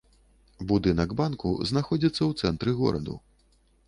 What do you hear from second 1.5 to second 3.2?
знаходзіцца ў цэнтры гораду.